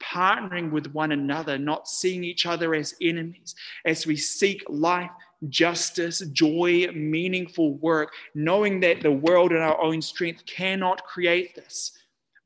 partnering 0.00 0.70
with 0.70 0.86
one 0.92 1.10
another, 1.10 1.58
not 1.58 1.88
seeing 1.88 2.22
each 2.22 2.46
other 2.46 2.72
as 2.72 2.94
enemies, 3.02 3.56
as 3.84 4.06
we 4.06 4.16
seek 4.16 4.62
life 4.68 5.10
justice, 5.48 6.20
joy, 6.32 6.88
meaningful 6.94 7.74
work, 7.74 8.12
knowing 8.34 8.80
that 8.80 9.00
the 9.00 9.12
world 9.12 9.52
in 9.52 9.58
our 9.58 9.80
own 9.80 10.02
strength 10.02 10.44
cannot 10.46 11.04
create 11.04 11.54
this, 11.54 11.92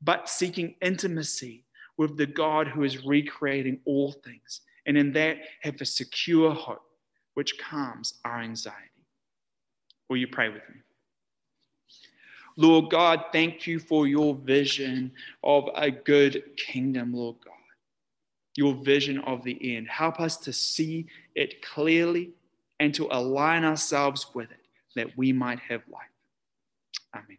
but 0.01 0.29
seeking 0.29 0.75
intimacy 0.81 1.63
with 1.97 2.17
the 2.17 2.25
God 2.25 2.67
who 2.67 2.83
is 2.83 3.05
recreating 3.05 3.79
all 3.85 4.11
things. 4.11 4.61
And 4.85 4.97
in 4.97 5.13
that, 5.13 5.37
have 5.61 5.79
a 5.81 5.85
secure 5.85 6.53
hope 6.53 6.83
which 7.33 7.57
calms 7.57 8.15
our 8.25 8.41
anxiety. 8.41 8.79
Will 10.09 10.17
you 10.17 10.27
pray 10.27 10.49
with 10.49 10.63
me? 10.69 10.81
Lord 12.55 12.91
God, 12.91 13.25
thank 13.31 13.65
you 13.65 13.79
for 13.79 14.05
your 14.05 14.35
vision 14.35 15.11
of 15.43 15.69
a 15.75 15.89
good 15.89 16.43
kingdom, 16.55 17.13
Lord 17.13 17.37
God. 17.43 17.53
Your 18.55 18.75
vision 18.75 19.17
of 19.19 19.43
the 19.43 19.75
end. 19.75 19.87
Help 19.87 20.19
us 20.19 20.37
to 20.37 20.53
see 20.53 21.07
it 21.33 21.63
clearly 21.63 22.29
and 22.79 22.93
to 22.95 23.07
align 23.11 23.63
ourselves 23.63 24.27
with 24.33 24.51
it 24.51 24.57
that 24.95 25.17
we 25.17 25.31
might 25.31 25.59
have 25.59 25.81
life. 25.91 26.01
Amen. 27.15 27.37